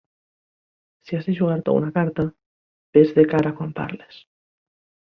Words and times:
Si 1.07 1.13
has 1.17 1.27
de 1.27 1.35
jugar-t'ho 1.39 1.75
a 1.75 1.83
una 1.83 1.91
carta, 1.99 2.27
ves 2.99 3.15
de 3.21 3.29
cara 3.37 3.57
quan 3.61 3.79
parles. 3.83 4.23